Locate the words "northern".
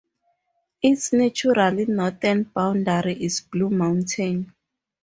1.87-2.41